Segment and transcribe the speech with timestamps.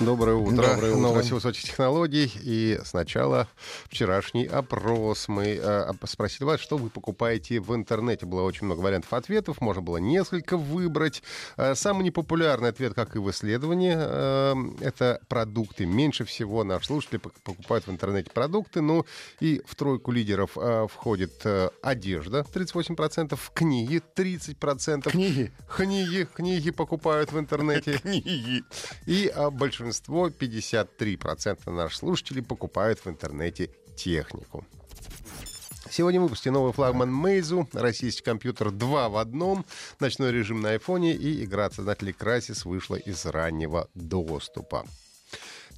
[0.00, 0.54] Доброе утро.
[0.62, 1.00] Доброе утро.
[1.00, 2.30] Новости высоких технологий.
[2.44, 3.48] И сначала
[3.88, 5.26] вчерашний опрос.
[5.26, 8.24] Мы э, спросили вас, что вы покупаете в интернете.
[8.24, 9.60] Было очень много вариантов ответов.
[9.60, 11.22] Можно было несколько выбрать.
[11.56, 15.84] Э, самый непопулярный ответ, как и в исследовании, э, это продукты.
[15.84, 18.80] Меньше всего наши слушатели пок- покупают в интернете продукты.
[18.80, 19.04] Ну
[19.40, 25.10] и в тройку лидеров э, входит э, одежда 38%, книги 30%.
[25.10, 25.52] Книги.
[25.76, 27.98] Книги, книги покупают в интернете.
[28.02, 28.62] Книги.
[29.06, 34.64] И а, большинство, 53% наших слушателей покупают в интернете технику.
[35.90, 39.64] Сегодня в выпуске новый флагман Meizu, российский компьютер 2 в одном,
[40.00, 44.84] ночной режим на айфоне и игра от создателей Crysis вышла из раннего доступа.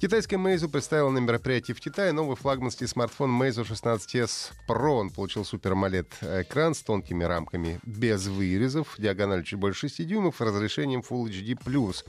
[0.01, 4.93] Китайская Meizu представила на мероприятии в Китае новый флагманский смартфон Meizu 16s Pro.
[4.93, 10.41] Он получил супер AMOLED экран с тонкими рамками без вырезов, диагональю чуть больше 6 дюймов,
[10.41, 12.03] разрешением Full HD+.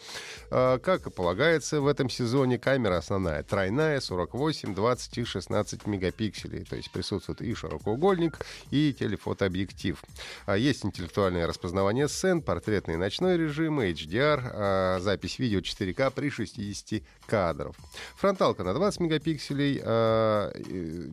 [0.51, 6.65] А, Как и полагается, в этом сезоне камера основная тройная, 48, 20 и 16 мегапикселей.
[6.65, 8.39] То есть присутствует и широкоугольник,
[8.71, 10.03] и телефотообъектив.
[10.47, 17.03] А, Есть интеллектуальное распознавание сцен, портретный ночной режимы, HDR, а, запись видео 4К при 60
[17.27, 17.77] кадров.
[18.17, 21.09] Фронталка на 20 мегапикселей, а, э,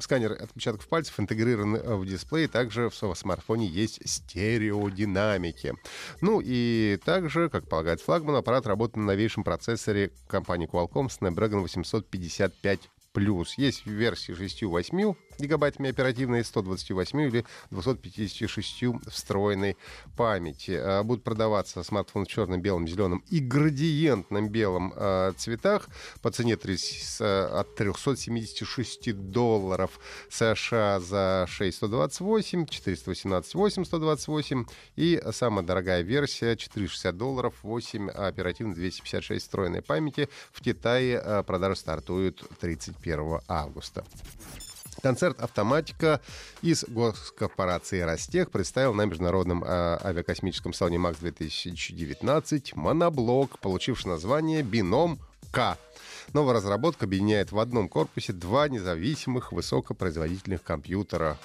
[0.00, 5.74] сканер отпечатков пальцев интегрирован э, в дисплей, также в смартфоне есть стереодинамики.
[6.20, 12.80] Ну и также, как полагает флагман, аппарат работает на новейшем процессоре компании Qualcomm Snapdragon 855
[13.12, 13.54] плюс.
[13.58, 19.76] Есть версии 6-8 гигабайтами оперативной, 128 или 256 встроенной
[20.16, 20.72] памяти.
[20.72, 25.88] А, Будут продаваться смартфоны в черном, белом, зеленом и градиентном белом а, цветах
[26.22, 29.98] по цене трис- с, а, от 376 долларов
[30.28, 34.64] США за 6128, 418 8 128
[34.96, 40.28] и самая дорогая версия 460 долларов 8 оперативно 256 встроенной памяти.
[40.52, 44.04] В Китае а, продажи стартуют 31 августа.
[45.00, 46.20] Концерт «Автоматика»
[46.62, 55.18] из госкорпорации «Ростех» представил на международном э, авиакосмическом салоне МАКС-2019 моноблок, получивший название «Бином
[55.50, 55.78] К».
[56.32, 61.38] Новая разработка объединяет в одном корпусе два независимых высокопроизводительных компьютера.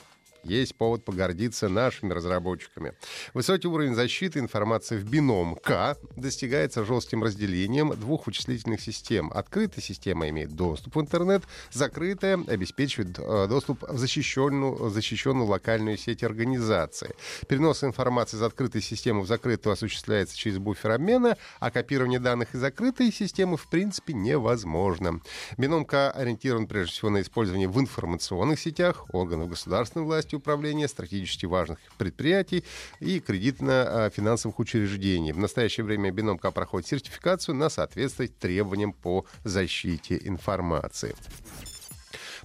[0.46, 2.94] Есть повод погордиться нашими разработчиками.
[3.34, 9.32] Высокий уровень защиты информации в бином К достигается жестким разделением двух вычислительных систем.
[9.34, 16.24] Открытая система имеет доступ в интернет, закрытая обеспечивает э, доступ в защищенную, защищенную локальную сеть
[16.24, 17.16] организации.
[17.48, 22.60] Перенос информации из открытой системы в закрытую осуществляется через буфер обмена, а копирование данных из
[22.60, 25.22] закрытой системы в принципе невозможно.
[25.58, 31.46] Бином К ориентирован прежде всего на использование в информационных сетях органов государственной власти управления, стратегически
[31.46, 32.63] важных предприятий
[33.00, 35.31] и кредитно-финансовых учреждений.
[35.31, 41.16] В настоящее время Бином К проходит сертификацию на соответствие требованиям по защите информации.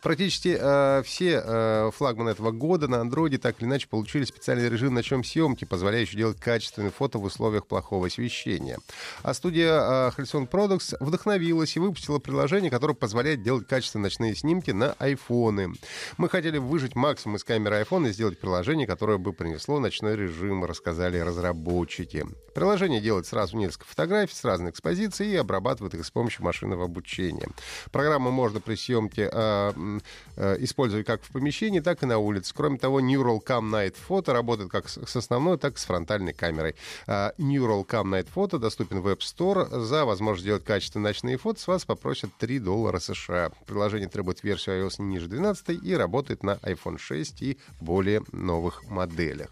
[0.02, 4.94] Практически э, все э, флагманы этого года на андроиде так или иначе получили специальный режим
[4.94, 8.78] ночной съемки, позволяющий делать качественные фото в условиях плохого освещения.
[9.22, 14.70] А студия э, Halcyon Products вдохновилась и выпустила приложение, которое позволяет делать качественные ночные снимки
[14.70, 15.72] на айфоны.
[16.16, 20.64] Мы хотели выжать максимум из камеры айфона и сделать приложение, которое бы принесло ночной режим,
[20.64, 22.26] рассказали разработчики.
[22.54, 27.48] Приложение делает сразу несколько фотографий с разной экспозицией и обрабатывает их с помощью машинного обучения.
[27.92, 29.72] Программу можно при съемке э,
[30.36, 32.52] использовать как в помещении, так и на улице.
[32.56, 36.74] Кроме того, Neural Cam Night Photo работает как с основной, так и с фронтальной камерой.
[37.06, 39.69] А, Neural Cam Night Photo доступен в App Store.
[39.80, 43.50] За возможность сделать качественные ночные фото с вас попросят 3 доллара США.
[43.66, 49.50] Приложение требует версию iOS ниже 12 и работает на iPhone 6 и более новых моделях.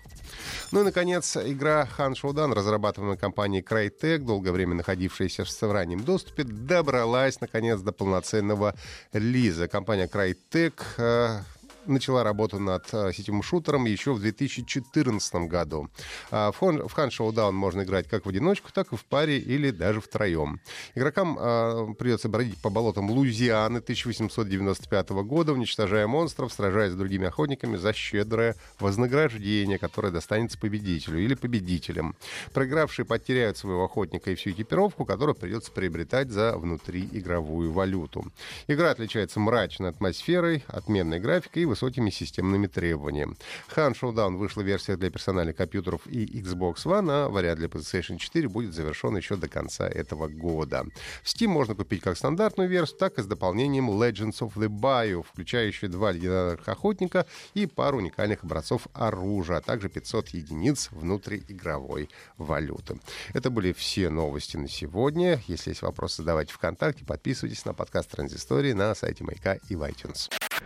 [0.73, 6.45] Ну и, наконец, игра Han Showdown, разрабатываемая компанией Crytek, долгое время находившаяся в раннем доступе,
[6.45, 8.75] добралась, наконец, до полноценного
[9.13, 9.69] релиза.
[9.69, 11.41] Компания Crytek э,
[11.89, 15.89] начала работу над э, сетевым шутером еще в 2014 году.
[16.31, 20.01] А в Хан Showdown можно играть как в одиночку, так и в паре или даже
[20.01, 20.61] втроем.
[20.95, 27.77] Игрокам э, придется бродить по болотам Луизианы 1895 года, уничтожая монстров, сражаясь с другими охотниками
[27.77, 32.17] за щедрое вознаграждение, которое достанется победителю или победителям.
[32.53, 38.25] Проигравшие потеряют своего охотника и всю экипировку, которую придется приобретать за внутриигровую валюту.
[38.67, 43.37] Игра отличается мрачной атмосферой, отменной графикой и высокими системными требованиями.
[43.75, 48.49] Han Showdown вышла версия для персональных компьютеров и Xbox One, а вариант для PlayStation 4
[48.49, 50.85] будет завершен еще до конца этого года.
[51.23, 55.23] В Steam можно купить как стандартную версию, так и с дополнением Legends of the Bayou,
[55.23, 62.09] включающую два легендарных охотника и пару уникальных образцов оружия, а также 500 единиц внутриигровой
[62.39, 62.99] валюты.
[63.35, 65.41] Это были все новости на сегодня.
[65.47, 70.29] Если есть вопросы, задавайте ВКонтакте, подписывайтесь на подкаст Транзистории на сайте Маяка и в iTunes.